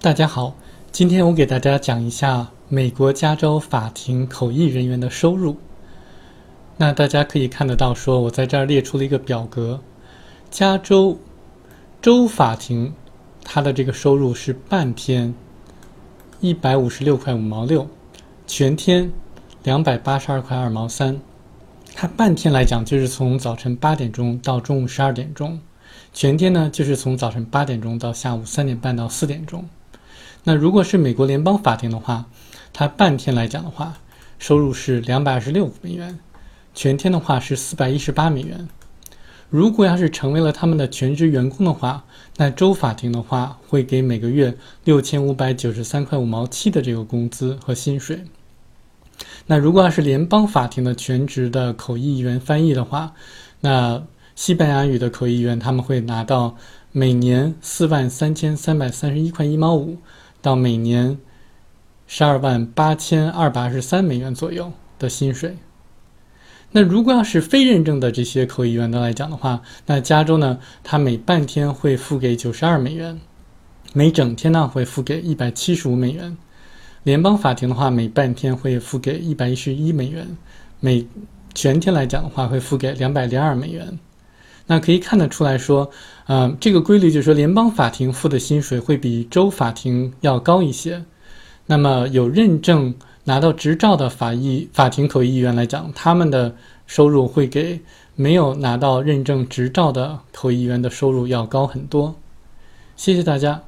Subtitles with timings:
[0.00, 0.54] 大家好，
[0.92, 5.56] 今天我给大家讲一下美国加州法庭口译人员的收入。
[6.76, 9.80] 那大家可以看得到，说我在这儿列出了一个表格，
[10.52, 11.18] 加州
[12.00, 12.94] 州法庭
[13.42, 15.34] 它的这个收入是半天
[16.38, 17.84] 一百五十六块五毛六，
[18.46, 19.10] 全天
[19.64, 21.18] 两百八十二块二毛三。
[21.92, 25.58] 它半天来讲就是从早晨八点钟到中午十二点钟，
[26.12, 29.68] 全天呢就是从早晨八点钟到下午三点半到四点钟。
[30.44, 32.26] 那如果是美国联邦法庭的话，
[32.72, 33.98] 它半天来讲的话，
[34.38, 36.18] 收入是两百二十六美元，
[36.74, 38.68] 全天的话是四百一十八美元。
[39.50, 42.04] 如果要是成为了他们的全职员工的话，
[42.36, 48.24] 那州法庭的话会给每个月六千五百九十三块五毛七的这个工资和薪水。
[49.46, 53.14] 那如果要是联邦法庭的全职的口译员翻译的话，
[53.60, 54.02] 那
[54.36, 56.56] 西班牙语的口译员他们会拿到
[56.92, 59.96] 每年四万三千三百三十一块一毛五。
[60.40, 61.18] 到每年
[62.06, 65.56] 十二万八千二百二十三美元左右的薪水。
[66.72, 73.18] 那如果要是非认证的这些口译员的来讲的话，那加州呢，它每半天会付给九十二美元，
[73.94, 76.36] 每整天呢会付给一百七十五美元。
[77.04, 80.36] 联邦法庭的话，每半天会付给一百一十一美元，
[80.80, 81.06] 每
[81.54, 83.98] 全天来讲的话会付给两百零二美元。
[84.68, 85.90] 那可以看得出来说，
[86.26, 91.04] 呃，这个规律就是说，联邦法庭付的薪水会比州法庭要高一些。
[91.66, 92.94] 那么有认证
[93.24, 96.54] 拿到执照的法医、法庭口译员来讲，他们的
[96.86, 97.80] 收入会给
[98.14, 102.14] 没有拿到认证执照的口译员的收入要高很多。
[102.96, 103.67] 谢谢大家。